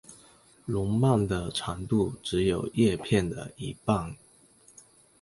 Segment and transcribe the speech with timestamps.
[0.65, 4.15] 笼蔓的长度只有叶片的一半。